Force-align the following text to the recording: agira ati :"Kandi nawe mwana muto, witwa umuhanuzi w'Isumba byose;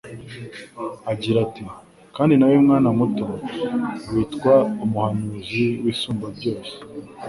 agira 1.11 1.37
ati 1.45 1.63
:"Kandi 2.15 2.33
nawe 2.35 2.55
mwana 2.65 2.89
muto, 2.99 3.25
witwa 4.11 4.55
umuhanuzi 4.83 5.65
w'Isumba 5.83 6.27
byose; 6.37 6.73